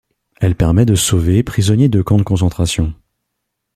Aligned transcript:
Elle 0.37 0.55
permet 0.55 0.87
de 0.87 0.95
sauver 0.95 1.43
prisonniers 1.43 1.87
de 1.87 2.01
camps 2.01 2.17
de 2.17 2.23
concentration. 2.23 2.95